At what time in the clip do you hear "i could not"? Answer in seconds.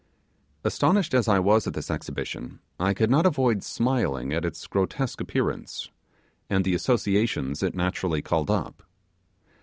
2.79-3.27